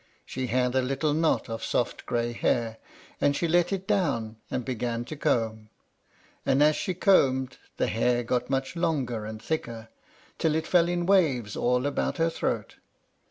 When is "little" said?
0.81-1.13